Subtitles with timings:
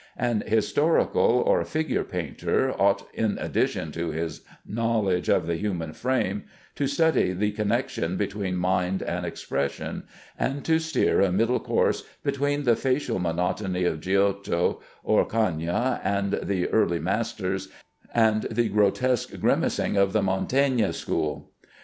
[0.17, 6.45] An historical or figure painter ought, in addition to his knowledge of the human frame,
[6.73, 10.05] to study the connection between mind and expression,
[10.39, 16.65] and to steer a middle course between the facial monotony of Giotto, Orcagna, and the
[16.69, 17.67] early masters,
[18.11, 21.51] and the grotesque grimacing of the Mantegna school.